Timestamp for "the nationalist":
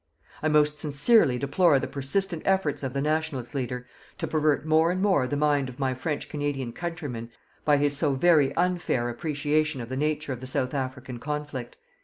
2.93-3.53